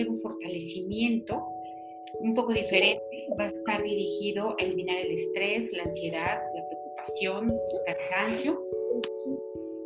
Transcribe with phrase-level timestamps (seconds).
[0.00, 1.46] Hacer un fortalecimiento
[2.20, 3.28] un poco diferente.
[3.38, 8.60] Va a estar dirigido a eliminar el estrés, la ansiedad, la preocupación, el cansancio.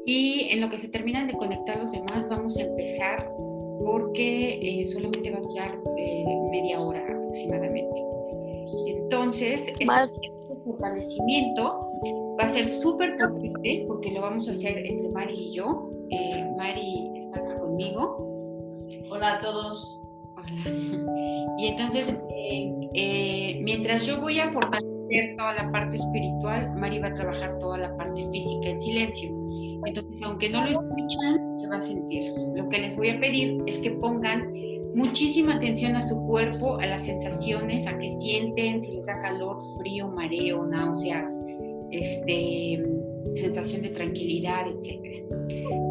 [0.07, 3.31] Y en lo que se terminan de conectar los demás, vamos a empezar
[3.81, 8.03] porque eh, solamente va a durar eh, media hora aproximadamente.
[8.87, 10.19] Entonces, este Más.
[10.65, 11.87] fortalecimiento
[12.39, 15.91] va a ser súper potente porque lo vamos a hacer entre Mari y yo.
[16.11, 18.35] Eh, Mari está acá conmigo.
[19.11, 20.04] Hola a todos.
[20.45, 21.05] Hola.
[21.57, 27.09] Y entonces, eh, eh, mientras yo voy a fortalecer toda la parte espiritual, Mari va
[27.09, 29.31] a trabajar toda la parte física en silencio.
[29.87, 32.33] Entonces, aunque no lo escuchan, se va a sentir.
[32.57, 34.53] Lo que les voy a pedir es que pongan
[34.95, 39.59] muchísima atención a su cuerpo, a las sensaciones, a qué sienten, si les da calor,
[39.79, 41.41] frío, mareo, náuseas,
[41.91, 42.83] este,
[43.35, 45.25] sensación de tranquilidad, etc.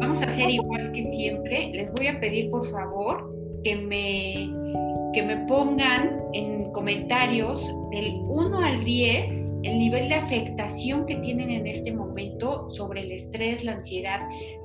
[0.00, 1.70] Vamos a hacer igual que siempre.
[1.72, 3.32] Les voy a pedir, por favor,
[3.64, 4.50] que me,
[5.12, 11.50] que me pongan en comentarios del 1 al 10 el nivel de afectación que tienen
[11.50, 14.20] en este momento sobre el estrés, la ansiedad,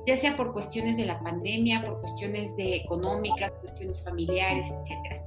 [0.06, 5.22] ya sea por cuestiones de la pandemia, por cuestiones de económicas, cuestiones familiares, etc.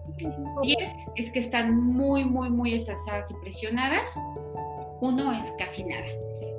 [0.61, 0.77] 10
[1.15, 4.13] es que están muy, muy, muy estresadas y presionadas.
[5.01, 6.05] Uno es casi nada.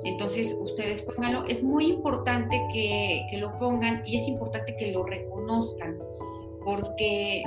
[0.03, 1.45] Entonces, ustedes pónganlo.
[1.45, 5.97] Es muy importante que, que lo pongan y es importante que lo reconozcan
[6.65, 7.43] porque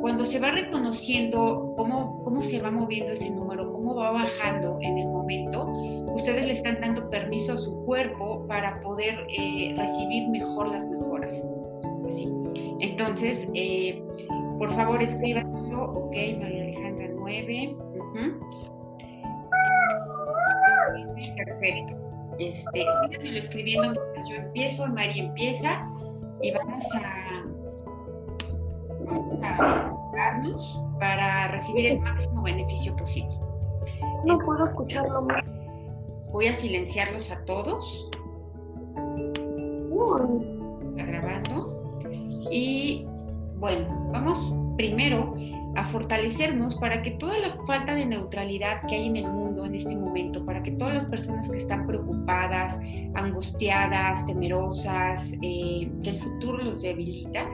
[0.00, 4.98] cuando se va reconociendo cómo, cómo se va moviendo ese número, cómo va bajando en
[4.98, 5.66] el momento,
[6.14, 11.32] ustedes le están dando permiso a su cuerpo para poder eh, recibir mejor las mejoras.
[12.10, 12.28] ¿sí?
[12.80, 14.02] Entonces, eh,
[14.58, 15.92] por favor, escríbanlo.
[15.92, 17.76] Ok, María Alejandra 9.
[21.36, 21.94] Perfecto.
[22.38, 25.86] Este, síganmelo escribiendo mientras yo empiezo, María empieza
[26.40, 27.61] y vamos a
[30.14, 33.34] darnos para recibir el máximo beneficio posible.
[34.24, 35.52] No puedo escucharlo más.
[36.30, 38.08] Voy a silenciarlos a todos,
[40.90, 42.00] está grabando.
[42.50, 43.06] Y
[43.56, 45.34] bueno, vamos primero
[45.74, 49.74] a fortalecernos para que toda la falta de neutralidad que hay en el mundo en
[49.74, 52.78] este momento, para que todas las personas que están preocupadas,
[53.14, 57.46] angustiadas, temerosas, eh, que el futuro los debilita,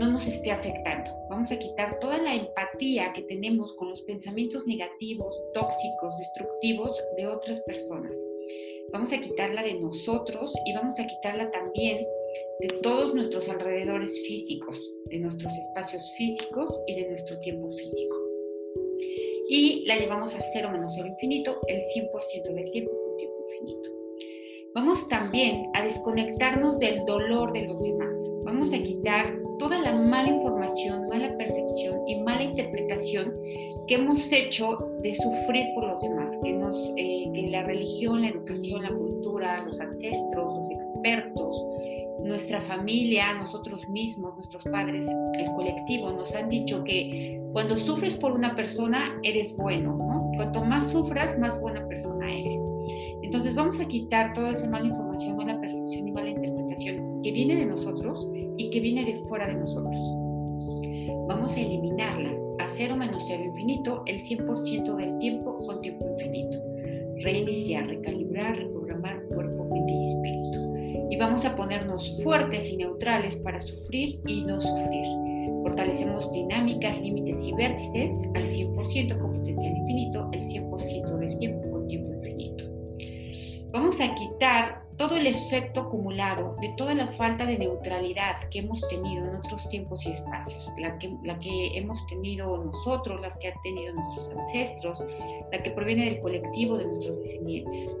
[0.00, 1.10] no nos esté afectando.
[1.28, 7.26] Vamos a quitar toda la empatía que tenemos con los pensamientos negativos, tóxicos, destructivos de
[7.26, 8.16] otras personas.
[8.92, 11.98] Vamos a quitarla de nosotros y vamos a quitarla también
[12.60, 18.16] de todos nuestros alrededores físicos, de nuestros espacios físicos y de nuestro tiempo físico.
[19.50, 23.90] Y la llevamos a cero menos cero infinito el 100% del tiempo con tiempo infinito.
[24.74, 28.14] Vamos también a desconectarnos del dolor de los demás.
[28.44, 33.34] Vamos a quitar toda la mala información, mala percepción y mala interpretación
[33.86, 38.28] que hemos hecho de sufrir por los demás, que, nos, eh, que la religión, la
[38.28, 41.66] educación, la cultura, los ancestros, los expertos,
[42.24, 45.06] nuestra familia, nosotros mismos, nuestros padres,
[45.38, 50.30] el colectivo, nos han dicho que cuando sufres por una persona eres bueno, ¿no?
[50.36, 52.54] Cuanto más sufras, más buena persona eres.
[53.22, 57.56] Entonces vamos a quitar toda esa mala información, mala percepción y mala interpretación que viene
[57.56, 58.26] de nosotros
[58.60, 59.96] y que viene de fuera de nosotros.
[61.28, 66.58] Vamos a eliminarla a cero menos cero infinito el 100% del tiempo con tiempo infinito.
[67.22, 71.08] Reiniciar, recalibrar, reprogramar cuerpo, mente y espíritu.
[71.10, 75.06] Y vamos a ponernos fuertes y neutrales para sufrir y no sufrir.
[75.62, 81.86] Fortalecemos dinámicas, límites y vértices al 100% con potencial infinito, el 100% del tiempo con
[81.86, 82.64] tiempo infinito.
[83.72, 88.86] Vamos a quitar todo el efecto acumulado de toda la falta de neutralidad que hemos
[88.88, 93.48] tenido en otros tiempos y espacios, la que, la que hemos tenido nosotros, las que
[93.48, 94.98] han tenido nuestros ancestros,
[95.50, 97.96] la que proviene del colectivo de nuestros descendientes.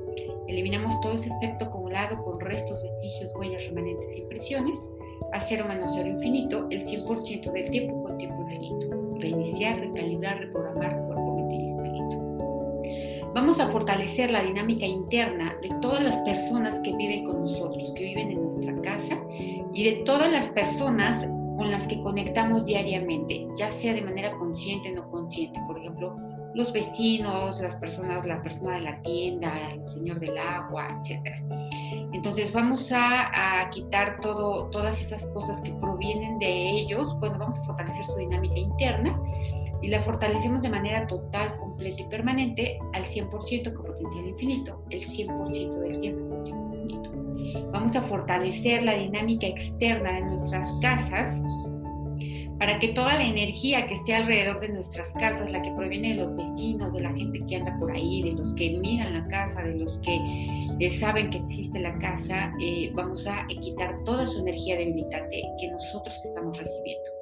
[0.46, 4.90] Eliminamos todo ese efecto acumulado con restos, vestigios, huellas, remanentes e impresiones
[5.32, 9.16] a cero menos cero infinito el 100% del tiempo con tiempo infinito.
[9.20, 11.09] Reiniciar, recalibrar, reprogramar
[13.34, 18.04] Vamos a fortalecer la dinámica interna de todas las personas que viven con nosotros, que
[18.04, 19.16] viven en nuestra casa
[19.72, 24.90] y de todas las personas con las que conectamos diariamente, ya sea de manera consciente
[24.90, 25.60] o no consciente.
[25.68, 26.16] Por ejemplo,
[26.54, 31.40] los vecinos, las personas, la persona de la tienda, el señor del agua, etc.
[32.12, 37.16] Entonces vamos a, quitar todo, todas esas cosas que provienen de ellos.
[37.20, 39.16] Bueno, vamos a fortalecer su dinámica interna
[39.82, 45.08] y la fortalecemos de manera total, completa y permanente al 100% con potencial infinito, el
[45.08, 47.10] 100% del tiempo infinito.
[47.72, 51.42] Vamos a fortalecer la dinámica externa de nuestras casas
[52.58, 56.14] para que toda la energía que esté alrededor de nuestras casas, la que proviene de
[56.16, 59.62] los vecinos, de la gente que anda por ahí, de los que miran la casa,
[59.62, 60.20] de los que
[60.80, 65.68] eh, saben que existe la casa, eh, vamos a quitar toda su energía debilitante que
[65.68, 67.19] nosotros estamos recibiendo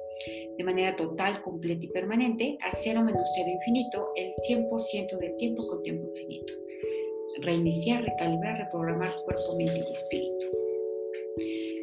[0.59, 5.65] de manera total, completa y permanente a cero menos cero infinito el 100% del tiempo
[5.69, 6.53] con tiempo infinito.
[7.39, 10.68] Reiniciar, recalibrar, reprogramar cuerpo, mente y espíritu.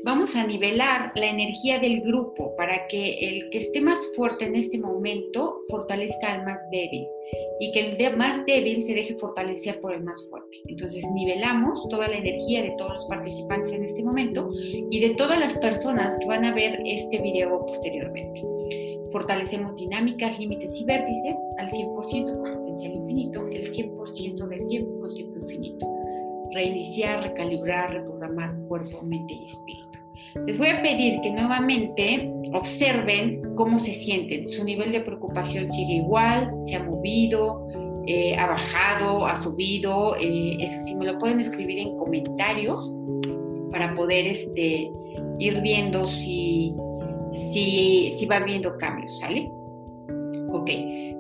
[0.04, 4.54] Vamos a nivelar la energía del grupo para que el que esté más fuerte en
[4.54, 7.06] este momento fortalezca al más débil
[7.58, 10.58] y que el más débil se deje fortalecer por el más fuerte.
[10.69, 15.40] Entonces nivelamos toda la energía de todos los participantes en este momento y de todas
[15.40, 18.44] las personas que van a ver este video posteriormente.
[19.10, 25.14] Fortalecemos dinámicas, límites y vértices al 100% con potencial infinito, el 100% del tiempo con
[25.14, 25.95] tiempo infinito.
[26.56, 29.99] Reiniciar, recalibrar, reprogramar cuerpo, mente y espíritu.
[30.47, 34.49] Les voy a pedir que nuevamente observen cómo se sienten.
[34.49, 37.67] Su nivel de preocupación sigue igual, se ha movido,
[38.06, 40.17] eh, ha bajado, ha subido.
[40.17, 42.91] Eh, si me lo pueden escribir en comentarios
[43.70, 44.91] para poder este,
[45.38, 46.73] ir viendo si,
[47.53, 49.50] si, si va viendo cambios, ¿sale?
[50.53, 50.70] Ok,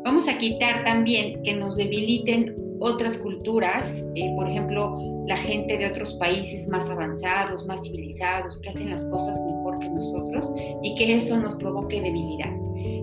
[0.02, 4.94] vamos a quitar también que nos debiliten otras culturas, eh, por ejemplo,
[5.26, 9.88] la gente de otros países más avanzados, más civilizados, que hacen las cosas mejor que
[9.88, 10.52] nosotros
[10.82, 12.52] y que eso nos provoque debilidad.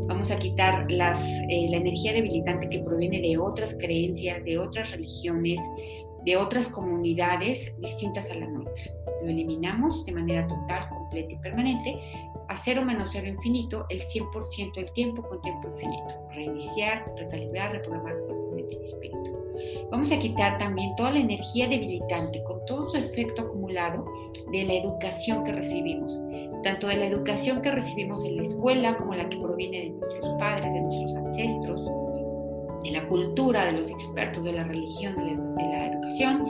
[0.08, 4.92] Vamos a quitar las, eh, la energía debilitante que proviene de otras creencias, de otras
[4.92, 5.60] religiones,
[6.26, 8.92] de otras comunidades distintas a la nuestra.
[9.24, 12.00] Lo eliminamos de manera total, completa y permanente
[12.50, 16.30] a cero menos cero infinito el 100% del tiempo con tiempo infinito.
[16.34, 19.43] Reiniciar, recalibrar, reprogramar cuerpo, mente y espíritu.
[19.92, 24.06] Vamos a quitar también toda la energía debilitante con todo su efecto acumulado
[24.52, 26.20] de la educación que recibimos,
[26.64, 30.36] tanto de la educación que recibimos en la escuela como la que proviene de nuestros
[30.40, 31.82] padres, de nuestros ancestros,
[32.84, 36.46] de la cultura, de los expertos, de la religión, de la, educación,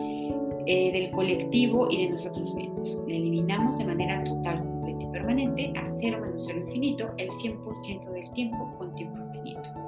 [0.66, 2.98] eh, del colectivo y de nosotros mismos.
[3.08, 8.12] La eliminamos de manera total, completa y permanente a cero menos cero infinito el 100%
[8.12, 9.84] del tiempo con tiempo infinito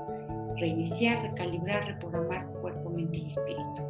[0.58, 3.82] reiniciar, recalibrar, reprogramar cuerpo, mente y espíritu.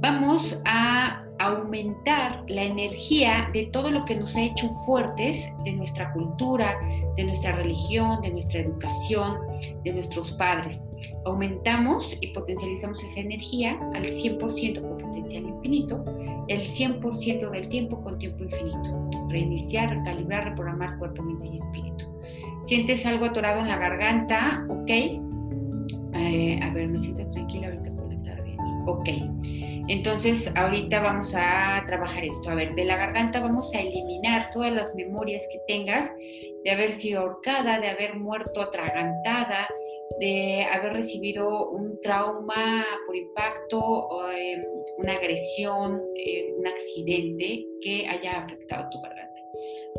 [0.00, 6.12] Vamos a aumentar la energía de todo lo que nos ha hecho fuertes de nuestra
[6.12, 6.76] cultura,
[7.16, 9.38] de nuestra religión, de nuestra educación,
[9.84, 10.88] de nuestros padres.
[11.24, 16.04] Aumentamos y potencializamos esa energía al 100% con potencial infinito,
[16.48, 19.08] el 100% del tiempo con tiempo infinito.
[19.28, 22.04] Reiniciar, recalibrar, reprogramar cuerpo, mente y espíritu.
[22.66, 24.90] Sientes algo atorado en la garganta, ok,
[26.14, 27.87] eh, a ver, me siento tranquila ahorita.
[28.88, 29.10] Ok.
[29.88, 32.48] Entonces, ahorita vamos a trabajar esto.
[32.48, 36.10] A ver, de la garganta vamos a eliminar todas las memorias que tengas
[36.64, 39.68] de haber sido ahorcada, de haber muerto atragantada,
[40.20, 44.56] de haber recibido un trauma por impacto, eh,
[44.96, 49.27] una agresión, eh, un accidente que haya afectado tu garganta.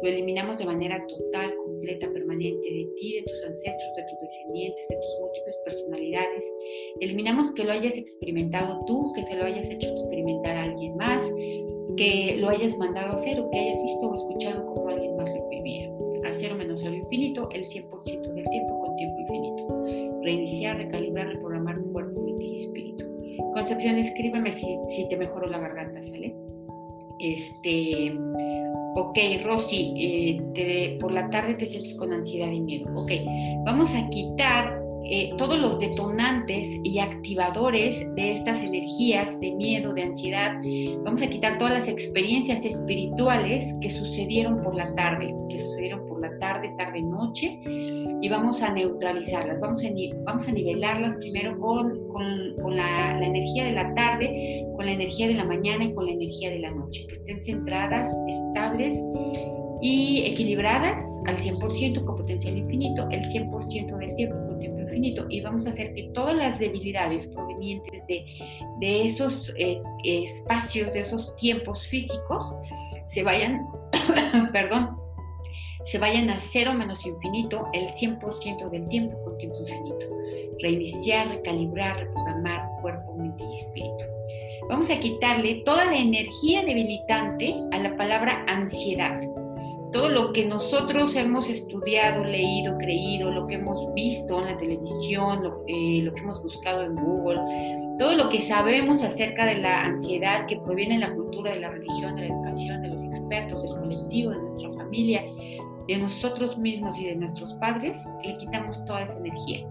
[0.02, 4.88] Lo eliminamos de manera total, completa, permanente de ti, de tus ancestros, de tus descendientes,
[4.90, 6.54] de tus múltiples personalidades.
[7.02, 11.30] Eliminamos que lo hayas experimentado tú, que se lo hayas hecho experimentar a alguien más,
[11.98, 15.30] que lo hayas mandado a hacer o que hayas visto o escuchado como alguien más
[15.30, 15.90] lo vivía.
[16.26, 20.22] A cero menos cero infinito, el 100% del tiempo con tiempo infinito.
[20.24, 23.06] Reiniciar, recalibrar, reprogramar cuerpo, mente y espíritu.
[23.54, 26.36] Concepción, escríbeme si, si te mejoró la garganta, ¿sale?
[27.20, 28.14] Este
[28.96, 29.94] Ok, Rosy,
[30.56, 32.90] eh, por la tarde te sientes con ansiedad y miedo.
[32.96, 33.12] Ok,
[33.66, 34.80] vamos a quitar
[35.12, 40.54] eh, todos los detonantes y activadores de estas energías de miedo, de ansiedad.
[41.04, 46.38] Vamos a quitar todas las experiencias espirituales que sucedieron por la tarde, que sucedieron la
[46.40, 49.90] tarde, tarde, noche, y vamos a neutralizarlas, vamos a,
[50.26, 55.28] vamos a nivelarlas primero con, con, la, la, energía de la tarde, con la energía
[55.28, 58.94] de la mañana y con la energía de la noche, que estén centradas, estables
[59.82, 65.26] y equilibradas al 100% con potencial infinito, el 100% del tiempo con tiempo infinito.
[65.30, 68.26] Y vamos a hacer que todas las debilidades provenientes de,
[68.80, 72.54] de esos eh, espacios, de esos tiempos físicos,
[73.06, 73.66] se vayan,
[74.52, 74.99] perdón,
[75.90, 80.06] se vayan a cero menos infinito el 100% del tiempo con tiempo infinito.
[80.62, 84.06] Reiniciar, recalibrar, reprogramar cuerpo, mente y espíritu.
[84.70, 89.20] Vamos a quitarle toda la energía debilitante a la palabra ansiedad
[89.92, 95.44] todo lo que nosotros hemos estudiado, leído, creído, lo que hemos visto en la televisión,
[95.44, 97.40] lo, eh, lo, que hemos buscado en Google,
[97.98, 101.70] todo lo que sabemos acerca de la ansiedad que proviene de la cultura, de la
[101.70, 105.24] religión, de la educación, de los expertos, del colectivo, de nuestra familia,
[105.90, 109.68] de nosotros mismos y de nuestros padres, le quitamos toda esa energía.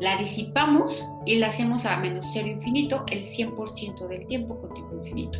[0.00, 4.96] La disipamos y la hacemos a menos cero infinito el 100% del tiempo con tiempo
[4.96, 5.38] infinito.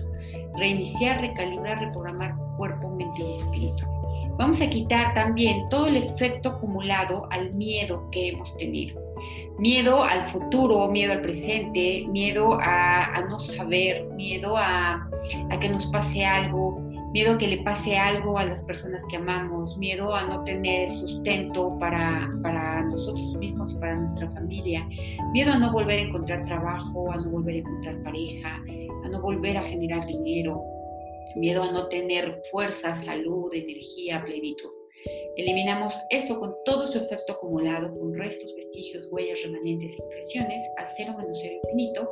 [0.57, 3.85] Reiniciar, recalibrar, reprogramar cuerpo, mente y espíritu.
[4.37, 9.01] Vamos a quitar también todo el efecto acumulado al miedo que hemos tenido.
[9.59, 15.09] Miedo al futuro, miedo al presente, miedo a, no saber, miedo a,
[15.51, 16.81] a que nos pase algo,
[17.15, 20.91] miedo a que le pase algo a las personas que amamos, miedo a no tener
[20.99, 24.85] sustento para, para, nosotros mismos y para nuestra familia,
[25.33, 28.61] miedo a no volver a encontrar trabajo, a no volver a encontrar pareja,
[29.05, 30.61] a no volver a generar dinero,
[31.37, 34.84] miedo a no tener fuerza, salud, energía, plenitud.
[35.37, 41.15] Eliminamos eso con todo su efecto acumulado, con restos, vestigios, huellas, remanentes, impresiones, a cero
[41.19, 42.09] menos cero infinito,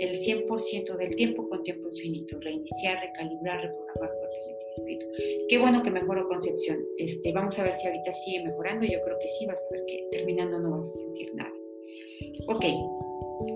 [0.00, 2.38] el 100% del tiempo con tiempo infinito.
[2.40, 5.06] Reiniciar, recalibrar, reprogramar cuerpo, y espíritu.
[5.48, 6.84] Qué bueno que mejoró Concepción.
[6.98, 8.84] Este, vamos a ver si ahorita sigue mejorando.
[8.84, 11.52] Yo creo que sí, vas a ver que terminando no vas a sentir nada.
[12.48, 12.64] Ok,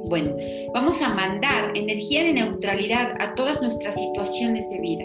[0.08, 0.34] bueno,
[0.72, 5.04] vamos a mandar energía de neutralidad a todas nuestras situaciones de vida,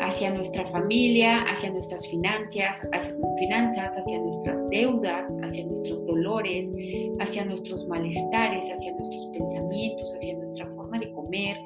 [0.00, 6.72] hacia nuestra familia, hacia nuestras finanzas, hacia, nuestras deudas, hacia nuestros dolores,
[7.20, 11.56] hacia nuestros malestares, hacia nuestros pensamientos, hacia nuestra forma de comer,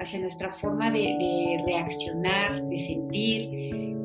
[0.00, 3.48] hacia nuestra forma de, reaccionar, de sentir,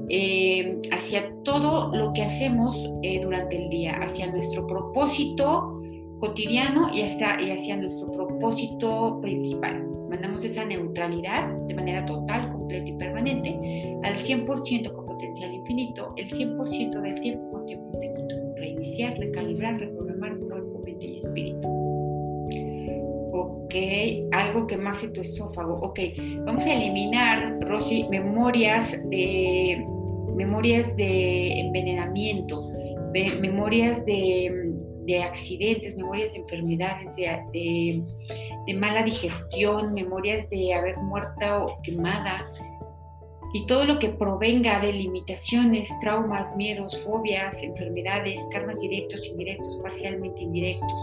[0.10, 5.81] eh, hacia todo lo que hacemos eh, durante el día, hacia nuestro propósito
[6.22, 9.84] cotidiano y hacia, nuestro propósito principal.
[10.08, 16.30] Mandamos esa neutralidad de manera total, completa y permanente al 100% con potencial infinito, el
[16.30, 18.36] 100% del tiempo con tiempo infinito.
[18.56, 21.68] Reiniciar, recalibrar, reprogramar cuerpo, mente y espíritu.
[23.34, 23.74] Ok,
[24.32, 25.78] algo que más en tu esófago.
[25.78, 26.00] Ok,
[26.46, 29.84] vamos a eliminar, Rosy, memorias de,
[30.36, 32.70] memorias de envenenamiento,
[33.42, 34.61] memorias de
[35.06, 38.04] de accidentes, memorias de enfermedades, de,
[38.76, 42.50] mala digestión, memorias de haber muerto o quemada,
[43.54, 50.42] y todo lo que provenga de limitaciones, traumas, miedos, fobias, enfermedades, karmas directos, indirectos, parcialmente
[50.42, 50.94] indirectos.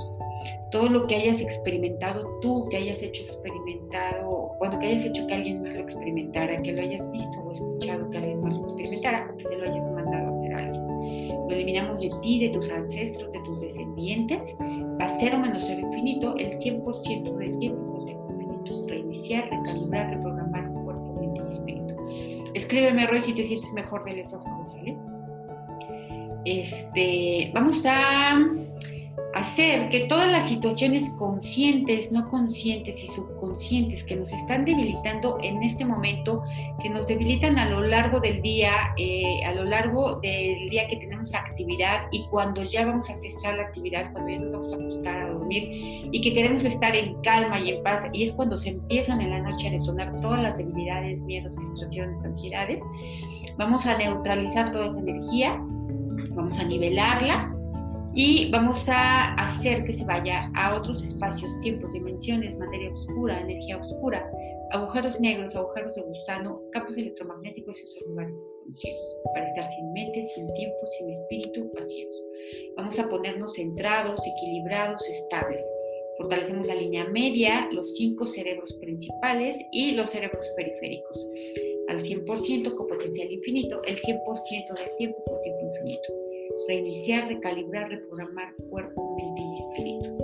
[0.70, 5.34] Todo lo que hayas experimentado tú, que hayas hecho experimentado, bueno, que hayas hecho que
[5.34, 9.30] alguien más lo experimentara, que lo hayas visto o escuchado que alguien más lo experimentara,
[9.30, 10.27] o que se lo hayas mandado
[11.58, 14.56] eliminamos de ti, de tus ancestros, de tus descendientes,
[15.00, 18.86] a cero menos cero infinito, el 100% del tiempo tiempo infinito.
[18.86, 21.94] Reiniciar, recalibrar, reprogramar cuerpo, mente y espíritu.
[22.54, 24.96] Escríbeme, Roy, si te sientes mejor del esófago, ¿sale?
[26.44, 28.38] Este, vamos a
[29.34, 35.62] hacer que todas las situaciones conscientes, no conscientes y subconscientes que nos están debilitando en
[35.62, 36.42] este momento,
[36.80, 40.96] que nos debilitan a lo largo del día, eh, a lo largo del día que
[40.96, 44.76] tenemos actividad y cuando ya vamos a cesar la actividad, cuando ya nos vamos a
[44.76, 48.56] acostar a dormir y que queremos estar en calma y en paz, y es cuando
[48.56, 52.82] se empiezan en la noche a detonar todas las debilidades, miedos, frustraciones, ansiedades,
[53.58, 55.60] vamos a neutralizar toda esa energía,
[56.30, 57.57] vamos a nivelarla
[58.14, 63.78] y vamos a hacer que se vaya a otros espacios, tiempos, dimensiones, materia oscura, energía
[63.78, 64.28] oscura,
[64.70, 70.24] agujeros negros, agujeros de gusano, campos electromagnéticos y otros lugares desconocidos, para estar sin mente,
[70.34, 72.16] sin tiempo, sin espíritu, vacíos.
[72.76, 75.62] Vamos a ponernos centrados, equilibrados, estables.
[76.18, 81.18] Fortalecemos la línea media, los cinco cerebros principales y los cerebros periféricos.
[81.88, 86.08] Al 100% con potencial infinito, el 100% del tiempo con tiempo infinito
[86.68, 90.18] reiniciar, recalibrar, reprogramar cuerpo, mente y espíritu.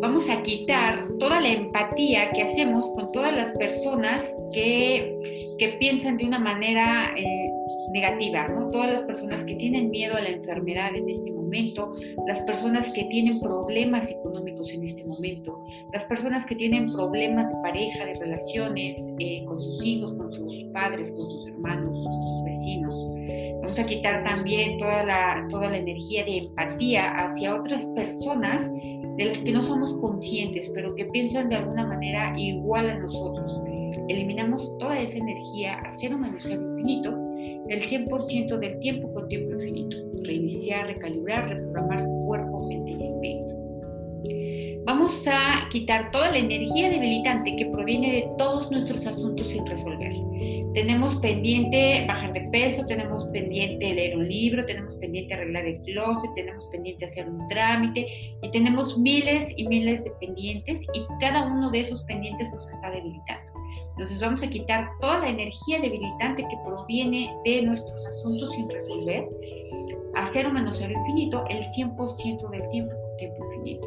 [0.00, 6.16] Vamos a quitar toda la empatía que hacemos con todas las personas que, que piensan
[6.16, 7.49] de una manera eh,
[7.92, 8.70] negativa, ¿no?
[8.70, 11.94] Todas las personas que tienen miedo a la enfermedad en este momento,
[12.26, 17.60] las personas que tienen problemas económicos en este momento, las personas que tienen problemas de
[17.62, 22.44] pareja, de relaciones eh, con sus hijos, con sus padres, con sus hermanos, con sus
[22.44, 23.10] vecinos.
[23.62, 28.70] Vamos a quitar también toda la, toda la energía de empatía hacia otras personas
[29.16, 33.60] de las que no somos conscientes, pero que piensan de alguna manera igual a nosotros.
[34.08, 37.29] Eliminamos toda esa energía a cero menos cero infinito
[37.70, 39.96] el 100% del tiempo con tiempo infinito.
[40.24, 43.60] Reiniciar, recalibrar, reprogramar cuerpo, mente y espíritu.
[44.84, 50.12] Vamos a quitar toda la energía debilitante que proviene de todos nuestros asuntos sin resolver.
[50.74, 56.30] Tenemos pendiente bajar de peso, tenemos pendiente leer un libro, tenemos pendiente arreglar el closet,
[56.34, 58.06] tenemos pendiente hacer un trámite
[58.42, 62.90] y tenemos miles y miles de pendientes y cada uno de esos pendientes nos está
[62.90, 63.49] debilitando.
[64.00, 69.28] Entonces vamos a quitar toda la energía debilitante que proviene de nuestros asuntos sin resolver
[70.14, 73.86] a cero menos cero infinito el 100% del tiempo tiempo infinito.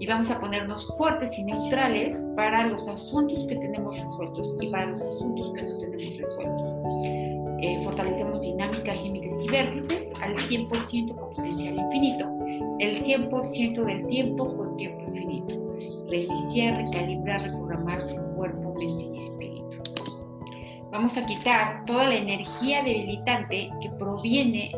[0.00, 4.86] Y vamos a ponernos fuertes y neutrales para los asuntos que tenemos resueltos y para
[4.86, 6.72] los asuntos que no tenemos resueltos.
[7.60, 12.28] Eh, fortalecemos dinámicas, límites y vértices al 100% con potencial infinito,
[12.80, 15.54] el 100% del tiempo con tiempo infinito.
[16.08, 18.21] Reiniciar, recalibrar, reprogramar
[20.92, 24.70] Vamos a quitar toda la energía debilitante que proviene,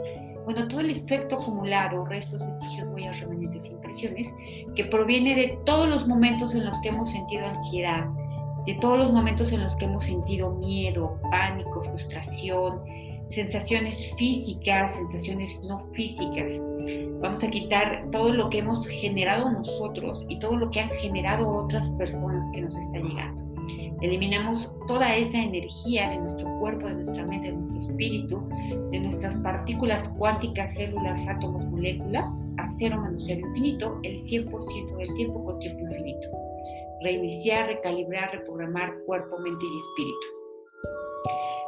[0.44, 4.32] bueno, todo el efecto acumulado, restos, vestigios, huellas, remanentes impresiones,
[4.76, 8.04] que proviene de todos los momentos en los que hemos sentido ansiedad,
[8.64, 12.80] de todos los momentos en los que hemos sentido miedo, pánico, frustración,
[13.30, 16.62] sensaciones físicas, sensaciones no físicas.
[17.20, 21.48] Vamos a quitar todo lo que hemos generado nosotros y todo lo que han generado
[21.48, 23.43] otras personas que nos está llegando.
[24.04, 28.48] Eliminamos toda esa energía de nuestro cuerpo, de nuestra mente, de nuestro espíritu,
[28.90, 35.14] de nuestras partículas cuánticas, células, átomos, moléculas, a cero menos cero infinito, el 100% del
[35.14, 36.28] tiempo con tiempo infinito.
[37.00, 40.26] Reiniciar, recalibrar, reprogramar cuerpo, mente y espíritu.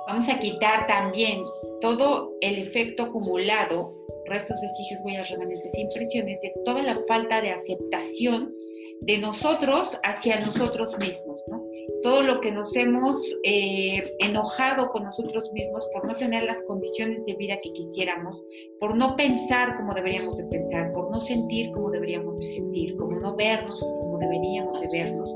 [0.07, 1.43] Vamos a quitar también
[1.81, 3.95] todo el efecto acumulado,
[4.27, 8.53] restos, vestigios, huellas, remanentes e impresiones de toda la falta de aceptación
[9.01, 11.36] de nosotros hacia nosotros mismos.
[12.03, 17.25] Todo lo que nos hemos eh, enojado con nosotros mismos por no tener las condiciones
[17.27, 18.43] de vida que quisiéramos,
[18.79, 23.19] por no pensar como deberíamos de pensar, por no sentir como deberíamos de sentir, como
[23.19, 25.31] no vernos como deberíamos de vernos,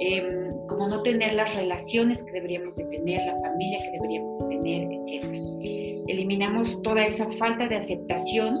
[0.00, 4.46] em, como no tener las relaciones que deberíamos de tener, la familia que deberíamos de
[4.48, 6.04] tener, etc.
[6.08, 8.58] Eliminamos toda esa falta de aceptación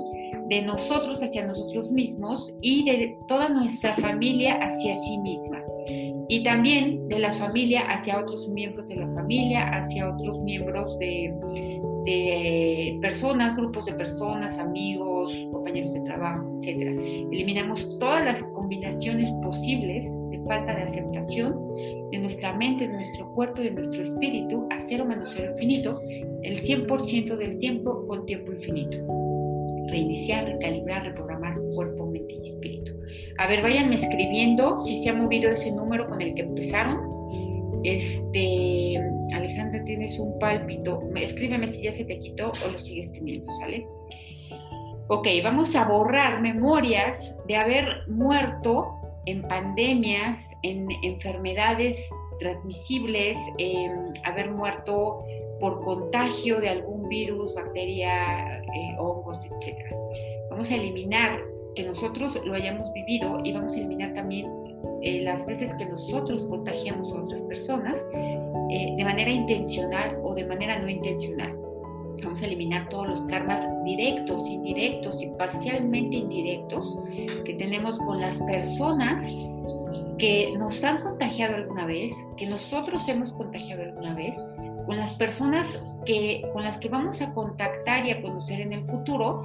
[0.48, 5.62] de nosotros hacia nosotros mismos y de toda nuestra familia hacia sí misma
[6.28, 11.34] y también de la familia hacia otros miembros de la familia, hacia otros miembros de,
[13.02, 16.98] personas, grupos de personas, amigos, compañeros de trabajo, etc.
[17.32, 21.54] Eliminamos todas las combinaciones posibles de falta de aceptación
[22.10, 26.00] de nuestra mente, de nuestro cuerpo de nuestro espíritu a cero menos cero infinito,
[26.42, 29.27] el 100% del tiempo con tiempo infinito.
[29.90, 32.92] Reiniciar, recalibrar, reprogramar cuerpo, mente y espíritu.
[33.38, 36.98] A ver, váyanme escribiendo si se ha movido ese número con el que empezaron.
[37.84, 39.00] Este,
[39.34, 41.02] Alejandra, tienes un pálpito.
[41.14, 43.86] Escríbeme si ya se te quitó o lo sigues teniendo, ¿sale?
[45.08, 53.36] Ok, vamos a borrar memorias de haber muerto en pandemias, en enfermedades transmisibles,
[54.24, 55.24] haber muerto
[55.60, 59.76] por contagio de algún virus, bacteria, eh, hongos, etc.
[60.50, 61.40] Vamos a eliminar
[61.74, 64.50] que nosotros lo hayamos vivido y vamos a eliminar también
[65.02, 68.04] eh, las veces que nosotros contagiamos a otras personas
[68.70, 71.56] eh, de manera intencional o de manera no intencional.
[72.22, 76.98] Vamos a eliminar todos los karmas directos, indirectos y parcialmente indirectos
[77.44, 79.32] que tenemos con las personas
[80.18, 84.36] que nos han contagiado alguna vez, que nosotros hemos contagiado alguna vez,
[84.88, 88.86] con las personas que, con las que vamos a contactar y a conocer en el
[88.86, 89.44] futuro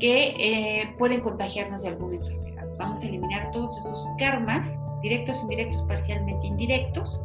[0.00, 2.66] que eh, pueden contagiarnos de alguna enfermedad.
[2.76, 7.22] Vamos a eliminar todos esos karmas, directos, indirectos, parcialmente indirectos,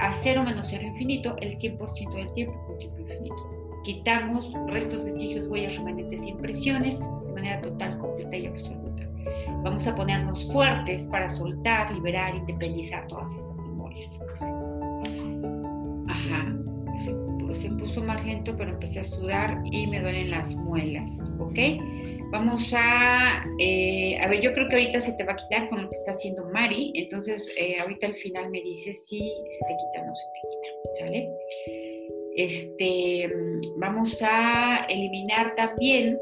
[0.00, 3.36] a cero menos cero infinito, el 100% del tiempo con tiempo infinito.
[3.82, 9.08] Quitamos restos, vestigios, huellas, remanentes e impresiones de manera total, completa y absoluta.
[9.62, 14.20] Vamos a ponernos fuertes para soltar, liberar, independizar todas estas memorias.
[16.08, 16.65] Ajá
[17.56, 21.58] se puso más lento, pero empecé a sudar y me duelen las muelas, ¿ok?
[22.30, 25.82] Vamos a, eh, a ver, yo creo que ahorita se te va a quitar con
[25.82, 29.76] lo que está haciendo Mari, entonces eh, ahorita al final me dices si se te
[29.76, 31.28] quita o no se te quita, ¿sale?
[32.36, 33.30] Este,
[33.78, 36.18] vamos a eliminar también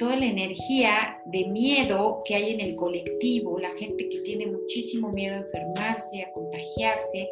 [0.00, 5.10] toda la energía de miedo que hay en el colectivo, la gente que tiene muchísimo
[5.10, 7.28] miedo a enfermarse, a contagiarse,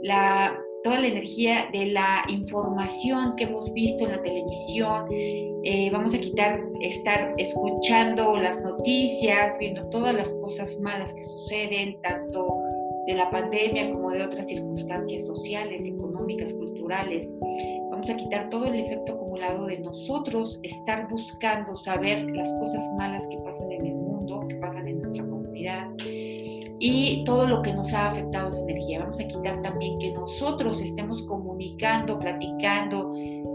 [0.00, 5.04] la, toda la energía de la información que hemos visto en la televisión.
[5.12, 12.00] Eh, vamos a quitar estar escuchando las noticias, viendo todas las cosas malas que suceden,
[12.00, 12.62] tanto
[13.06, 16.75] de la pandemia como de otras circunstancias sociales, económicas, culturales.
[17.90, 23.26] Vamos a quitar todo el efecto acumulado de nosotros estar buscando saber las cosas malas
[23.28, 25.88] que pasan en el mundo, que pasan en nuestra comunidad
[26.78, 29.00] y todo lo que nos ha afectado esa energía.
[29.00, 33.12] Vamos a quitar también que nosotros estemos comunicando, platicando,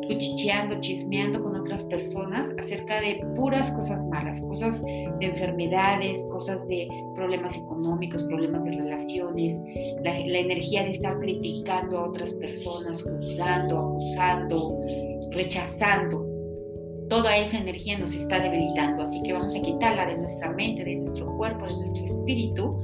[0.07, 6.87] cuchicheando, chismeando con otras personas acerca de puras cosas malas, cosas de enfermedades, cosas de
[7.15, 9.59] problemas económicos, problemas de relaciones,
[10.03, 14.79] la, energía de estar criticando a otras personas, juzgando, acusando,
[15.31, 16.27] rechazando.
[17.09, 20.95] Toda esa energía nos está debilitando, así que vamos a quitarla de nuestra mente, de
[20.95, 22.81] nuestro cuerpo, de nuestro espíritu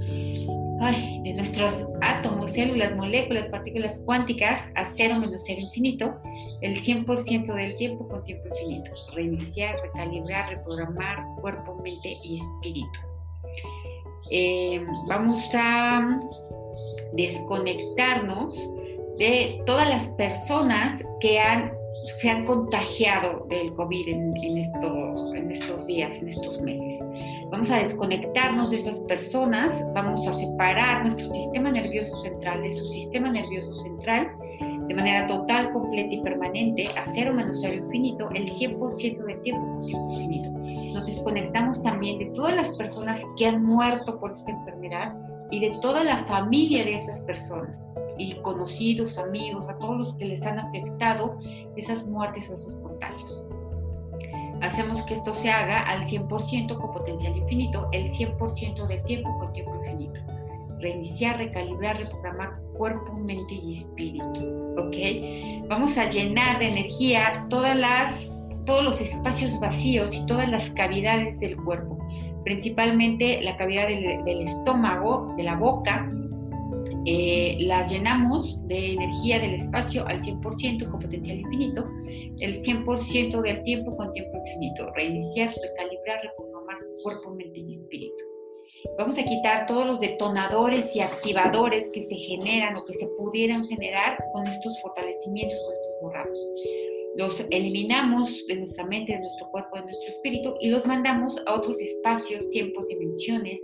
[0.79, 6.15] de nuestros átomos, células, moléculas, partículas cuánticas a cero menos cero infinito,
[6.61, 8.91] el 100% del tiempo con tiempo infinito.
[9.15, 12.99] Reiniciar, recalibrar, reprogramar cuerpo, mente y espíritu.
[14.29, 16.19] Eh, vamos a
[17.13, 18.55] desconectarnos
[19.17, 21.71] de todas las personas que han,
[22.05, 26.99] se han contagiado del COVID en, en, esto, en estos días, en estos meses.
[27.51, 32.85] Vamos a desconectarnos de esas personas, vamos a separar nuestro sistema nervioso central de su
[32.87, 34.31] sistema nervioso central
[34.87, 39.67] de manera total, completa y permanente a cero menos cero infinito el 100% del tiempo
[39.67, 40.49] con tiempo infinito.
[40.93, 45.13] Nos desconectamos también de todas las personas que han muerto por esta enfermedad
[45.51, 50.25] y de toda la familia de esas personas, y conocidos, amigos, a todos los que
[50.25, 51.37] les han afectado
[51.75, 53.47] esas muertes o esos contagios.
[54.61, 59.53] Hacemos que esto se haga al 100% con potencial infinito, el 100% del tiempo con
[59.53, 60.19] tiempo infinito.
[60.79, 64.75] Reiniciar, recalibrar, reprogramar cuerpo, mente y espíritu.
[64.77, 65.67] ¿Ok?
[65.67, 68.33] Vamos a llenar de energía todas las,
[68.65, 71.97] todos los espacios vacíos y todas las cavidades del cuerpo
[72.47, 76.09] principalmente la cavidad del, estómago, de la boca,
[77.05, 81.85] eh, las llenamos de energía del espacio al 100% con potencial infinito,
[82.39, 88.26] el 100% del tiempo con tiempo infinito, reiniciar, recalibrar, reprogramar cuerpo, mente y espíritu.
[88.97, 93.67] Vamos a quitar todos los detonadores y activadores que se generan o que se pudieran
[93.67, 96.37] generar con estos fortalecimientos, con estos borrados
[97.17, 101.55] los eliminamos de nuestra mente, de nuestro cuerpo, de nuestro espíritu y los mandamos a
[101.55, 103.59] otros espacios, tiempos, dimensiones,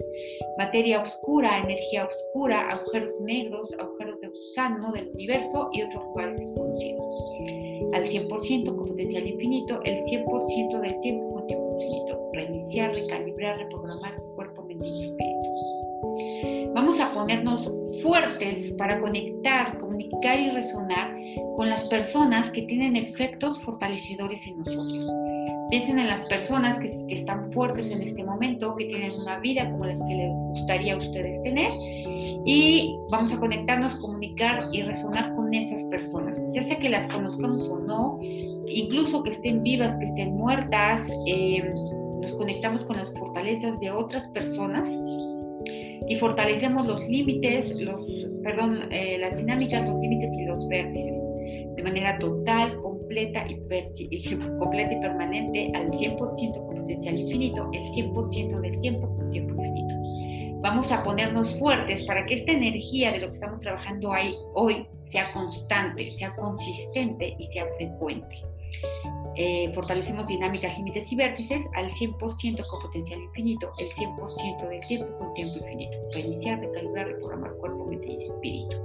[0.57, 7.05] materia oscura, energía oscura, agujeros negros, agujeros de gusano del universo y otros lugares desconocidos.
[7.93, 12.29] Al 100% con potencial infinito, el 100% del tiempo con tiempo infinito.
[12.33, 14.19] Reiniciar, recalibrar, reprogramar
[16.73, 21.15] Vamos a ponernos fuertes para conectar, comunicar y resonar
[21.55, 25.07] con las personas que tienen efectos fortalecedores en nosotros.
[25.69, 29.69] Piensen en las personas que, que, están fuertes en este momento, que tienen una vida
[29.71, 31.71] como las que les gustaría a ustedes tener
[32.45, 37.69] y vamos a conectarnos, comunicar y resonar con esas personas, ya sea que las conozcamos
[37.69, 38.19] o no,
[38.67, 41.63] incluso que estén vivas, que estén muertas, eh,
[42.23, 44.89] nos conectamos con las fortalezas de otras personas
[46.07, 51.15] y fortalecemos los límites, los, perdón, eh, las dinámicas, los límites y los vértices
[51.75, 53.55] de manera total, completa y,
[54.59, 56.17] completa y permanente al 100%
[56.65, 59.95] con potencial infinito, el 100% del tiempo con tiempo infinito.
[60.61, 64.87] Vamos a ponernos fuertes para que esta energía de lo que estamos trabajando ahí hoy
[65.05, 68.37] sea constante, sea consistente y sea frecuente.
[69.35, 75.17] Eh, fortalecemos dinámicas, límites y vértices al 100% con potencial infinito, el 100% del tiempo
[75.17, 75.97] con tiempo infinito.
[76.13, 78.77] Reiniciar, recalibrar, reprogramar cuerpo, mente y espíritu.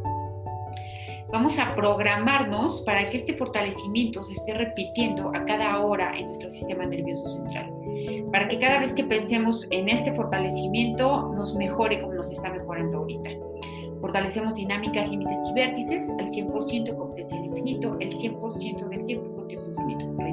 [1.31, 6.49] Vamos a programarnos para que este fortalecimiento se esté repitiendo a cada hora en nuestro
[6.49, 7.71] sistema nervioso central.
[8.33, 12.99] Para que cada vez que pensemos en este fortalecimiento nos mejore como nos está mejorando
[12.99, 13.31] ahorita.
[14.01, 19.28] Fortalecemos dinámicas, límites y vértices al 100% con potencial infinito, el 100% del tiempo.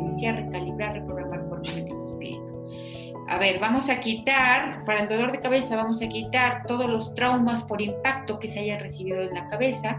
[0.05, 2.65] Reiniciar, recalibrar, reprogramar cuerpo, mente y espíritu.
[3.27, 7.15] A ver, vamos a quitar, para el dolor de cabeza, vamos a quitar todos los
[7.15, 9.97] traumas por impacto que se haya recibido en la cabeza,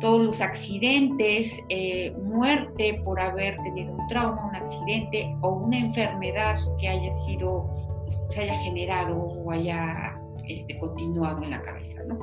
[0.00, 6.56] todos los accidentes, eh, muerte por haber tenido un trauma, un accidente o una enfermedad
[6.80, 7.70] que haya sido,
[8.28, 12.18] se haya generado o haya este, continuado en la cabeza, ¿no?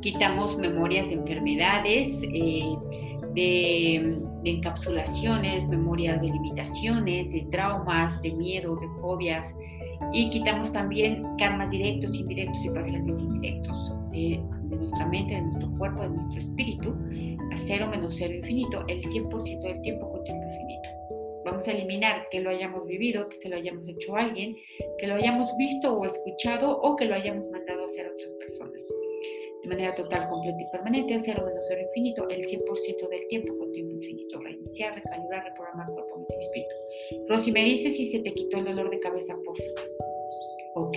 [0.00, 2.76] quitamos memorias de enfermedades, eh,
[3.38, 9.54] de, encapsulaciones, memorias de limitaciones, de traumas, de miedo, de fobias,
[10.12, 15.70] y quitamos también karmas directos, indirectos y parcialmente indirectos de, de nuestra mente, de nuestro
[15.78, 16.96] cuerpo, de nuestro espíritu,
[17.52, 20.88] a cero menos cero infinito, el 100% del tiempo con tiempo infinito.
[21.44, 24.56] Vamos a eliminar que lo hayamos vivido, que se lo hayamos hecho a alguien,
[24.98, 28.32] que lo hayamos visto o escuchado o que lo hayamos mandado a hacer a otras
[28.32, 28.82] personas.
[29.62, 33.58] De manera total, completa y permanente, a cero menos cero infinito, el 100% del tiempo
[33.58, 34.40] con tiempo infinito.
[34.40, 36.74] Reiniciar, recalibrar, reprogramar cuerpo, mente y espíritu.
[37.28, 40.08] Rosy, me dice si se te quitó el dolor de cabeza, por favor.
[40.74, 40.96] Ok,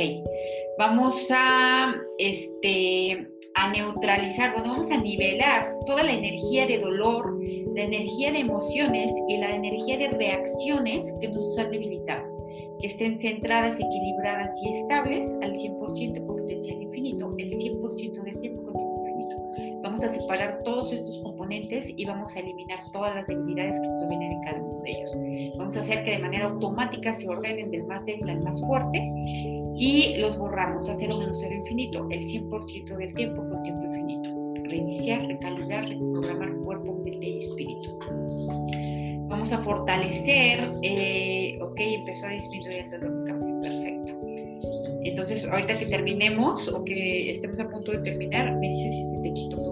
[0.78, 7.40] vamos a, este, a neutralizar, bueno, vamos a nivelar toda la energía de dolor,
[7.76, 12.24] la energía de emociones y la energía de reacciones que nos han debilitado,
[12.80, 18.21] que estén centradas, equilibradas y estables al 100% con potencial infinito, el 100%
[20.02, 24.30] Vamos a separar todos estos componentes y vamos a eliminar todas las debilidades que provienen
[24.32, 25.56] de cada uno de ellos.
[25.60, 28.98] Vamos a hacer que de manera automática se ordenen del más débil al más fuerte
[29.76, 34.32] y los borramos a cero menos cero infinito, el 100% del tiempo con tiempo infinito.
[34.64, 38.00] Reiniciar, recalibrar, reprogramar cuerpo, mente y espíritu.
[39.28, 44.14] Vamos a fortalecer, eh, ok, empezó a disminuir el dolor de cabeza, perfecto.
[45.04, 49.18] Entonces, ahorita que terminemos o que estemos a punto de terminar, me dices si se
[49.18, 49.71] te quitó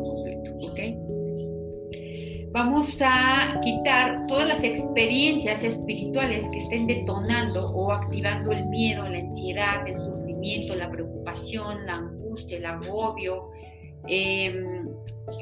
[2.52, 9.20] vamos a quitar todas las experiencias espirituales que estén detonando o activando el miedo, la
[9.20, 13.50] ansiedad, el sufrimiento, la preocupación, la angustia, el agobio,
[14.08, 14.88] em,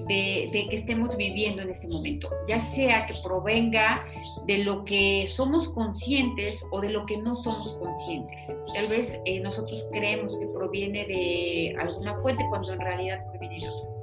[0.08, 4.06] de, que estemos viviendo en este momento, ya sea que provenga
[4.46, 8.56] de lo que somos conscientes o de lo que no somos conscientes.
[8.74, 13.70] Tal vez eh, nosotros creemos que proviene de alguna fuente cuando en realidad proviene de
[13.70, 13.97] otra.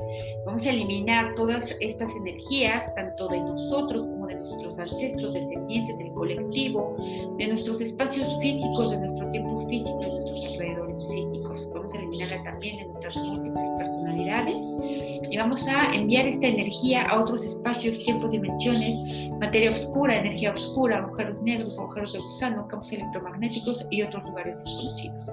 [0.47, 6.13] Vamos a eliminar todas estas energías, tanto de nosotros como de nuestros ancestros, descendientes, del
[6.13, 6.97] colectivo,
[7.39, 11.69] de nuestros espacios físicos, de nuestro tiempo físico, de nuestros alrededores físicos.
[11.75, 14.59] Vamos a eliminarla también de nuestras múltiples personalidades
[15.31, 18.97] y vamos a enviar esta energía a otros espacios, tiempos, dimensiones,
[19.41, 25.27] materia oscura, energía oscura, agujeros negros, agujeros de gusano, campos electromagnéticos y otros lugares desconocidos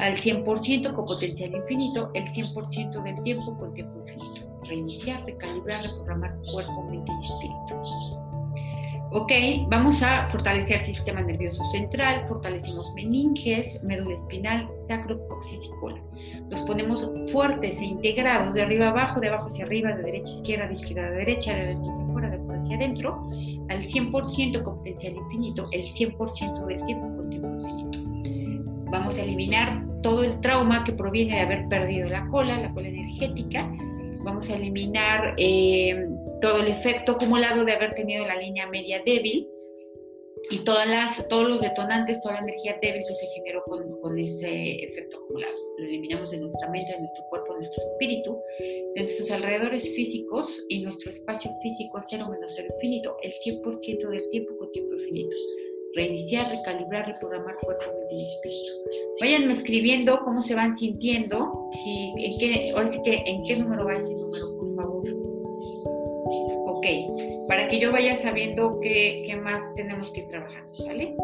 [0.00, 4.42] al 100% con potencial infinito, el 100% del tiempo con tiempo infinito.
[4.68, 8.24] Reiniciar, recalibrar, reprogramar cuerpo, mente y espíritu.
[9.16, 9.30] Ok,
[9.68, 16.02] vamos a fortalecer sistema nervioso central, fortalecemos meninges, médula espinal, sacro, coxis y cola.
[16.50, 20.34] Los ponemos fuertes e integrados de arriba abajo, de abajo hacia arriba, de derecha a
[20.34, 23.26] izquierda, de izquierda a derecha, de adentro hacia afuera, de afuera hacia adentro,
[23.68, 27.53] al 100% con potencial infinito, el 100% del tiempo con tiempo.
[28.94, 32.86] Vamos a eliminar todo el trauma que proviene de haber perdido la cola, la cola
[32.86, 33.68] energética.
[34.24, 36.06] Vamos a eliminar eh,
[36.40, 39.48] todo el efecto acumulado de haber tenido la línea media débil
[40.48, 44.16] y todas las, todos los detonantes, toda la energía débil que se generó con, con,
[44.16, 45.56] ese efecto acumulado.
[45.78, 48.38] Lo eliminamos de nuestra mente, de nuestro cuerpo, de nuestro espíritu,
[48.94, 54.30] de nuestros alrededores físicos y nuestro espacio físico cero menos cero infinito, el 100% del
[54.30, 55.36] tiempo con tiempo infinito
[55.94, 58.72] reiniciar, recalibrar, reprogramar cuerpo, mente y espíritu.
[59.20, 63.84] Váyanme escribiendo cómo se van sintiendo, si, en qué, ahora sí que en qué número
[63.84, 65.04] va ese número, por favor.
[66.66, 66.86] Ok,
[67.48, 71.14] para que yo vaya sabiendo qué, qué más tenemos que trabajar, ¿sale?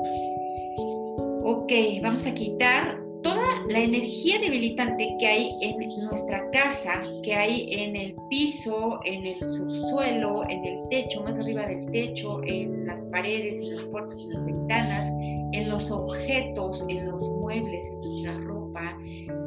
[1.43, 7.69] Ok, vamos a quitar toda la energía debilitante que hay en nuestra casa, que hay
[7.73, 13.05] en el piso, en el subsuelo, en el techo, más arriba del techo, en las
[13.07, 15.13] paredes, en las puertas, en las ventanas,
[15.53, 18.99] en los objetos, en los muebles, en nuestra ropa,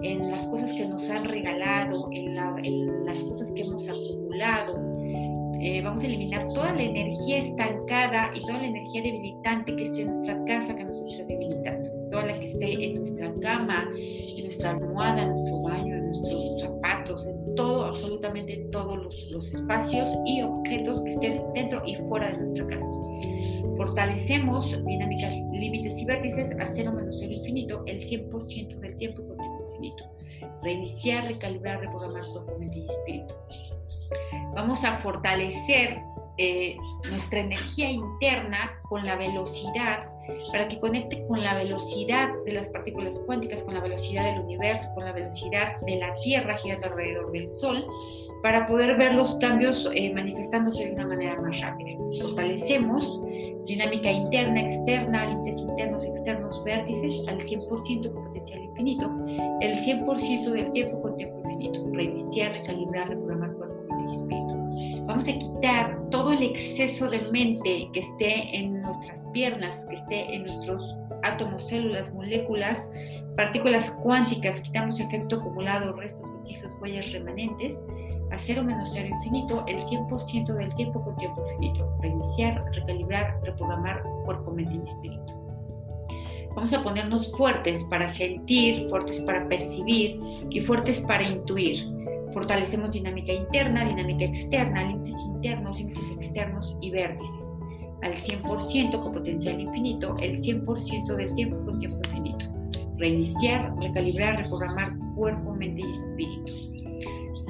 [0.04, 2.36] en las cosas que nos han regalado, en,
[3.06, 4.94] las cosas que hemos acumulado.
[5.62, 10.02] Eh, vamos a eliminar toda la energía estancada y toda la energía debilitante que esté
[10.02, 11.63] en nuestra casa, que nos esté debilitando
[12.14, 16.62] toda la que esté en nuestra cama, en nuestra almohada, en nuestro baño, en nuestros
[16.62, 21.96] zapatos, en todo, absolutamente en todos los, los espacios y objetos que estén dentro y
[21.96, 22.86] fuera de nuestra casa.
[23.78, 29.38] Fortalecemos dinámicas, límites y vértices a cero menos cero infinito el 100% del tiempo con
[29.38, 30.04] tiempo infinito.
[30.62, 33.34] Reiniciar, recalibrar, reprogramar cuerpo, mente y espíritu.
[34.54, 36.00] Vamos a fortalecer
[36.38, 36.78] eh,
[37.10, 40.13] nuestra energía interna con la velocidad
[40.52, 44.90] para que conecte con la velocidad de las partículas cuánticas, con la velocidad del universo,
[44.94, 47.86] con la velocidad de la Tierra girando alrededor del Sol,
[48.42, 51.98] para poder ver los cambios eh, manifestándose de una manera más rápida.
[52.22, 53.22] Fortalecemos
[53.66, 59.10] dinámica interna, externa, límites internos, externos, vértices al 100% con potencial infinito,
[59.62, 64.53] el 100% del tiempo con tiempo infinito, reiniciar, recalibrar, reprogramar cuerpo, mente y espíritu.
[65.06, 70.34] Vamos a quitar todo el exceso de mente que esté en nuestras piernas, que esté
[70.34, 72.90] en nuestros átomos, células, moléculas,
[73.36, 77.84] partículas cuánticas, quitamos efecto acumulado, restos, vestigios, huellas remanentes,
[78.32, 81.98] a cero menos cero infinito el 100% del tiempo con tiempo infinito.
[82.02, 85.34] Reiniciar, recalibrar, reprogramar cuerpo, mente y espíritu.
[86.56, 91.93] Vamos a ponernos fuertes para sentir, fuertes para percibir y fuertes para intuir.
[92.34, 97.54] Fortalecemos dinámica interna, dinámica externa, límites internos, límites externos y vértices.
[98.02, 102.46] Al 100% con potencial infinito, el 100% del tiempo con tiempo infinito.
[102.98, 106.74] Reiniciar, recalibrar, reprogramar cuerpo, mente y espíritu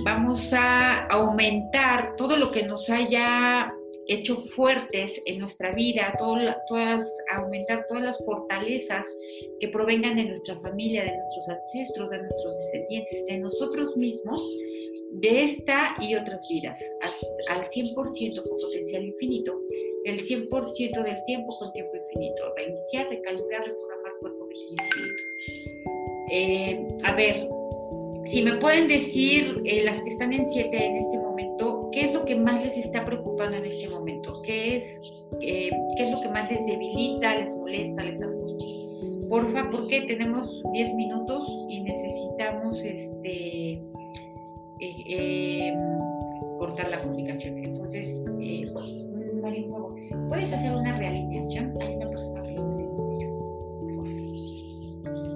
[0.04, 3.74] vamos a aumentar todo lo que nos haya
[4.08, 9.06] hecho fuertes en nuestra vida, todas, aumentar todas las fortalezas
[9.60, 14.42] que provengan de nuestra familia, de nuestros ancestros, de nuestros descendientes, de nosotros mismos,
[15.14, 16.80] de esta y otras vidas,
[17.50, 19.60] al 100% con potencial infinito,
[20.06, 25.24] el 100% del tiempo con tiempo infinito, reiniciar, recalibrar, reprogramar cuerpo, y espíritu.
[26.32, 27.48] Eh, a ver,
[28.26, 32.14] si me pueden decir eh, las que están en 7 en este momento, ¿qué es
[32.14, 34.42] lo que más les está preocupando en este momento?
[34.42, 35.00] ¿Qué es,
[35.42, 38.68] eh, ¿qué es lo que más les debilita, les molesta, les angustia?
[39.30, 43.82] Porfa, porque tenemos 10 minutos y necesitamos este,
[45.08, 45.74] eh,
[46.60, 47.58] cortar la comunicación.
[47.58, 48.22] Entonces,
[49.42, 49.64] María,
[50.30, 51.74] ¿puedes hacer una realineación?
[51.82, 52.54] Hay una persona que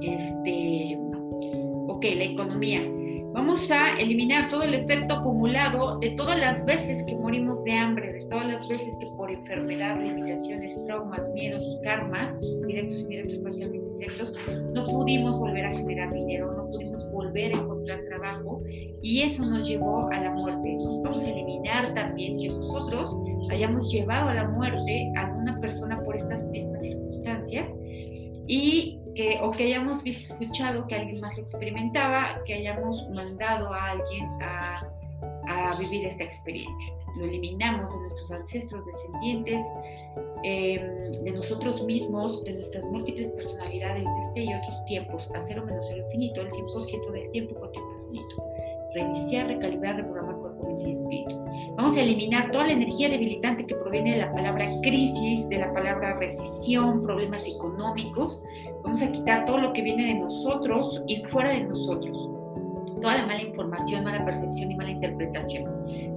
[0.01, 0.97] Este
[1.97, 2.81] ok, la economía.
[3.33, 8.13] Vamos a eliminar todo el efecto acumulado de todas las veces que morimos de hambre,
[8.13, 13.87] de todas las veces que por enfermedad, limitaciones, traumas, miedos, karmas, directos, indirectos, parcialmente
[14.73, 18.62] no pudimos volver a generar dinero, no pudimos volver a encontrar trabajo
[19.01, 20.77] y eso nos llevó a la muerte.
[21.03, 23.15] Vamos a eliminar también que nosotros
[23.51, 27.67] hayamos llevado a la muerte a una persona por estas mismas circunstancias
[28.47, 33.73] y que, o que hayamos visto, escuchado que alguien más lo experimentaba, que hayamos mandado
[33.73, 36.96] a alguien a vivir esta experiencia.
[37.17, 39.62] Lo eliminamos de nuestros ancestros descendientes,
[40.43, 45.63] em, de nosotros mismos, de nuestras múltiples personalidades de este y otros tiempos, a cero
[45.65, 48.43] menos cero infinito, el 100% del tiempo con tiempo infinito.
[48.93, 51.36] Reiniciar, recalibrar, reprogramar cuerpo, mente y espíritu.
[51.75, 55.73] Vamos a eliminar toda la energía debilitante que proviene de la palabra crisis, de la
[55.73, 58.41] palabra recesión, problemas económicos,
[58.88, 62.30] Vamos a quitar todo lo que viene de nosotros y fuera de nosotros.
[63.01, 65.65] Toda la mala información, mala percepción y mala interpretación.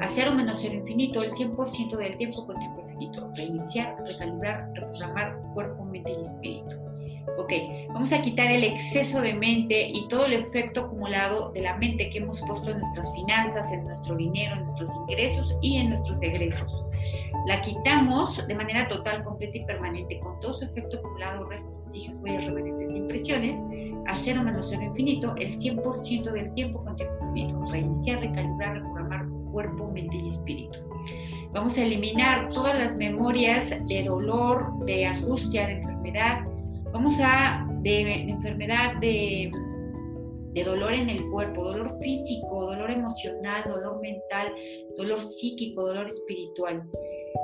[0.01, 3.31] A cero menos cero infinito, el 100% del tiempo con tiempo infinito.
[3.37, 6.77] Reiniciar, recalibrar, reprogramar cuerpo, mente y espíritu.
[7.37, 7.53] Ok,
[7.93, 12.09] vamos a quitar el exceso de mente y todo el efecto acumulado de la mente
[12.11, 16.21] que hemos puesto en nuestras finanzas, en nuestro dinero, en nuestros ingresos y en nuestros
[16.23, 16.85] egresos.
[17.47, 22.19] La quitamos de manera total, completa y permanente, con todo su efecto acumulado, restos, vestigios,
[22.19, 23.57] huellas, remanentes e impresiones,
[24.07, 27.63] a cero menos cero infinito, el 100% del tiempo con infinito.
[27.71, 30.79] Reiniciar, recalibrar, reprogramar cuerpo, mente y espíritu.
[31.53, 36.45] Vamos a eliminar todas las memorias de dolor, de angustia, de enfermedad.
[36.93, 39.51] Vamos a, de, enfermedad, de,
[40.55, 44.55] de dolor en el cuerpo, dolor físico, dolor emocional, dolor mental,
[44.97, 46.83] dolor psíquico, dolor espiritual.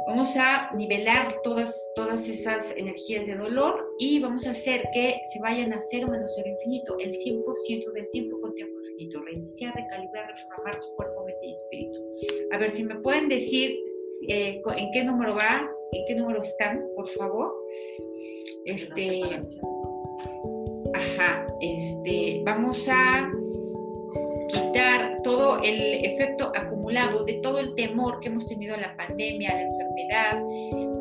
[0.06, 5.40] Vamos a nivelar todas, todas esas energías de dolor y vamos a hacer que se
[5.40, 9.22] vayan a cero menos cero infinito, el 100% del tiempo con tiempo infinito.
[9.22, 12.00] Reiniciar, recalibrar, reprogramar tu cuerpo, mente y espíritu.
[12.52, 13.76] A ver si me pueden decir
[14.28, 17.54] eh, en qué número va, en qué número están, por favor.
[18.64, 19.22] Este.
[20.94, 23.30] Ajá, este, vamos a
[24.48, 29.50] quitar todo el efecto acumulado de todo el temor que hemos tenido a la pandemia,
[29.50, 30.42] a la enfermedad,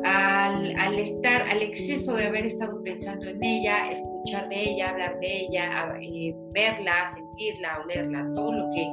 [0.04, 5.42] al, estar, al exceso de haber estado pensando en ella, escuchar de ella, hablar de
[5.42, 8.88] ella, eh, verla, sentirla, olerla, todo lo que,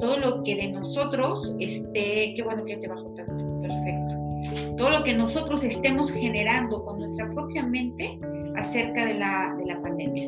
[0.00, 4.76] todo lo que de nosotros esté, qué bueno que te bajo tanto, perfecto.
[4.76, 8.18] Todo lo que nosotros estemos generando con nuestra propia mente
[8.56, 10.26] acerca de la, de la pandemia.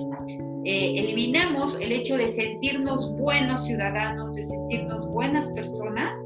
[0.64, 4.27] Eh, eliminamos el hecho de sentirnos buenos ciudadanos,
[4.68, 6.16] sentirnos buenas personas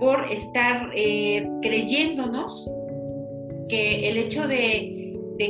[0.00, 2.70] por estar eh, creyéndonos
[3.68, 4.98] que el hecho de,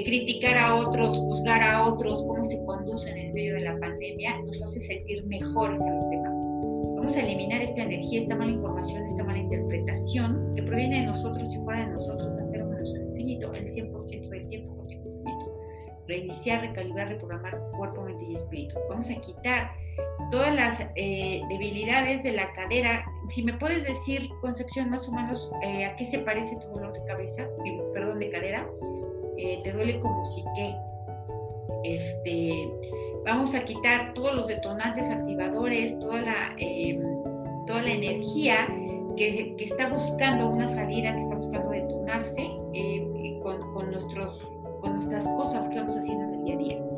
[0.04, 4.62] criticar a otros, juzgar a otros, cómo se conducen en medio de la pandemia, nos
[4.62, 6.34] hace sentir mejores a los demás.
[6.96, 11.44] Vamos a eliminar esta energía, esta mala información, esta mala interpretación que proviene de nosotros
[11.52, 15.60] y fuera de nosotros, de hacer menos el infinito, el 100% del tiempo tiempo infinito.
[16.08, 18.76] Reiniciar, recalibrar, reprogramar cuerpo, mente y espíritu.
[18.88, 19.72] Vamos a quitar
[20.32, 23.04] todas las eh, debilidades de la cadera.
[23.28, 26.92] Si me puedes decir, Concepción, más o menos eh, a qué se parece tu dolor
[26.94, 27.46] de cabeza,
[27.92, 28.66] perdón, de cadera,
[29.36, 30.74] eh, te duele como si que,
[31.84, 32.68] este,
[33.26, 36.56] vamos a quitar todos los detonantes activadores, toda la,
[37.66, 38.66] toda la energía
[39.16, 42.50] que, que, está buscando una salida, que está buscando detonarse
[43.42, 44.42] con, con, nuestros,
[44.80, 46.91] con nuestras cosas que vamos haciendo en el día a día.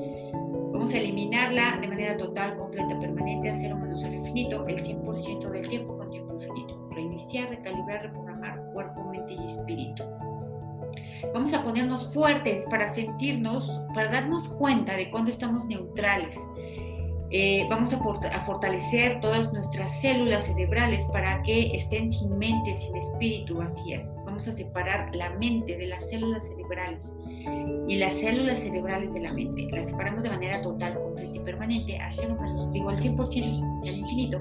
[0.85, 5.49] Vamos a eliminarla de manera total, completa, permanente, a cero menos el infinito, el 100%
[5.49, 6.89] del tiempo con tiempo infinito.
[6.91, 10.05] Reiniciar, recalibrar, reprogramar cuerpo, mente y espíritu.
[11.33, 16.39] Vamos a ponernos fuertes para sentirnos, para darnos cuenta de cuando estamos neutrales.
[17.31, 23.57] Eh, vamos a, fortalecer todas nuestras células cerebrales para que estén sin mente, sin espíritu
[23.57, 24.13] vacías.
[24.35, 27.13] Vamos a separar la mente de las células cerebrales
[27.87, 29.69] y las células cerebrales de la mente.
[29.71, 32.27] Las separamos de manera total, completa y permanente, hacia
[32.73, 33.45] digo, al 100% hacia
[33.93, 34.39] el infinito,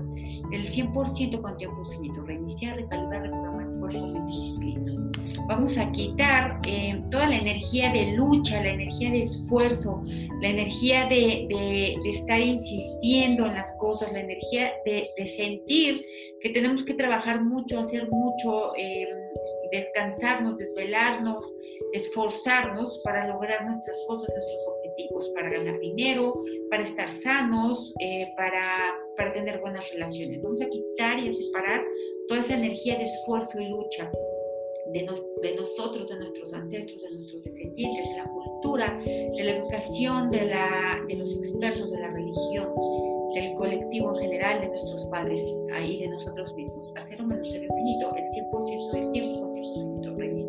[0.52, 2.24] el 100% con tiempo infinito.
[2.24, 5.12] Reiniciar, recalibrar, reprogramar cuerpo, mente y espíritu.
[5.48, 10.04] Vamos a quitar eh, toda la energía de lucha, la energía de esfuerzo,
[10.42, 16.04] la energía de, de, de estar insistiendo en las cosas, la energía de, de, sentir
[16.42, 19.08] que tenemos que trabajar mucho, hacer mucho, eh,
[19.74, 21.54] descansarnos, desvelarnos,
[21.94, 26.34] esforzarnos para lograr nuestras cosas, nuestros objetivos, para ganar dinero,
[26.70, 30.44] para estar sanos, eh, para, para tener buenas relaciones.
[30.44, 31.84] Vamos a quitar y a separar
[32.28, 34.12] toda esa energía de esfuerzo y lucha
[34.94, 39.52] de, nos, de, nosotros, de nuestros ancestros, de nuestros descendientes, de la cultura, de la
[39.58, 42.74] educación, de, la, de los expertos, de la religión,
[43.34, 45.42] del colectivo en general, de nuestros padres
[45.74, 46.92] ahí, de nosotros mismos.
[46.96, 49.33] Hacer un menos el infinito, el 100% del tiempo.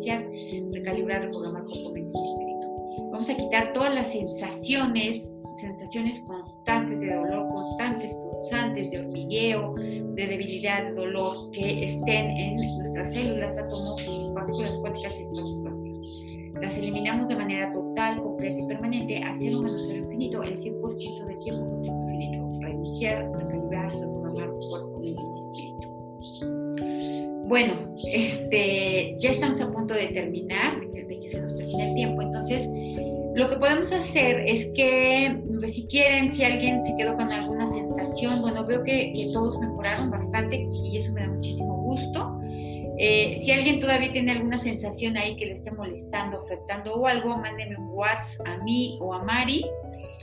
[0.05, 3.09] Reiniciar, recalibrar, reprogramar mente y espíritu.
[3.11, 10.27] Vamos a quitar todas las sensaciones, sensaciones constantes de dolor, constantes, pulsantes, de hormigueo, de
[10.27, 14.01] debilidad, de dolor que estén en nuestras células, átomos,
[14.35, 16.53] partículas cuánticas y espacios vacíos.
[16.61, 21.25] Las eliminamos de manera total, completa y permanente a cero menos el infinito, el 100%
[21.25, 22.49] del tiempo con tiempo infinito.
[22.61, 25.64] Reiniciar, recalibrar, reprogramar cuerpo, mente y espíritu.
[27.47, 27.73] Bueno,
[28.11, 32.67] este, ya estamos a punto de terminar, de que, se nos termine el tiempo, entonces
[33.35, 37.67] lo que podemos hacer es que, pues, si quieren, si alguien se quedó con alguna
[37.67, 42.39] sensación, bueno, veo que, todos mejoraron bastante y eso me da muchísimo gusto.
[42.97, 47.37] Eh, si alguien todavía tiene alguna sensación ahí que le esté molestando, afectando o algo,
[47.37, 49.65] mándeme un WhatsApp a mí o a Mari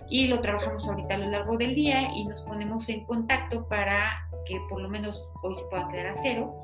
[0.09, 4.27] y lo trabajamos ahorita a lo largo del día y nos ponemos en contacto para
[4.45, 6.55] que por lo menos hoy se pueda quedar a cero.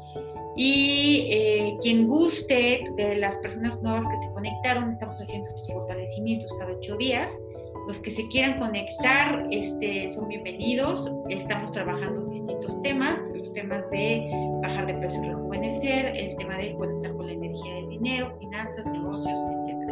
[0.57, 6.53] Y eh, quien guste de las personas nuevas que se conectaron, estamos haciendo estos fortalecimientos
[6.59, 7.39] cada ocho días.
[7.87, 11.11] Los que se quieran conectar este, son bienvenidos.
[11.31, 14.29] Estamos trabajando distintos temas, los temas de
[14.62, 18.85] bajar de peso y rejuvenecer, el tema de conectar con la energía del dinero, finanzas,
[18.85, 19.89] negocios, etc.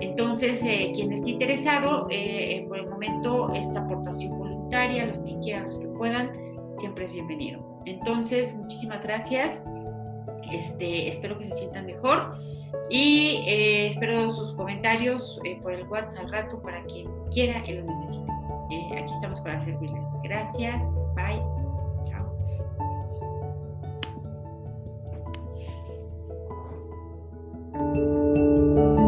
[0.00, 5.64] Entonces, eh, quien esté interesado, eh, por el momento, esta aportación voluntaria, los que quieran,
[5.66, 6.30] los que puedan,
[6.78, 7.82] siempre es bienvenido.
[7.86, 9.62] Entonces, muchísimas gracias.
[10.50, 12.34] Este, espero que se sientan mejor
[12.90, 17.74] y eh, espero sus comentarios eh, por el WhatsApp al rato para quien quiera y
[17.74, 18.32] lo necesite.
[18.70, 20.04] Eh, aquí estamos para servirles.
[20.22, 20.82] Gracias.
[21.14, 21.42] Bye.
[28.94, 29.07] Chao.